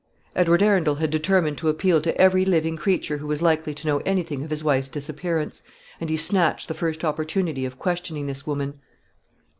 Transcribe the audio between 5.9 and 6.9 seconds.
and he snatched the